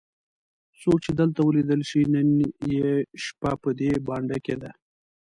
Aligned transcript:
څوک 0.81 0.97
چې 1.05 1.11
دلته 1.19 1.39
ولیدل 1.43 1.81
شي 1.89 2.01
نن 2.13 2.27
یې 2.75 2.91
شپه 3.23 3.51
په 3.61 3.69
دې 3.79 3.91
بانډه 4.07 4.37
کې 4.45 4.55
ده. 4.61 4.71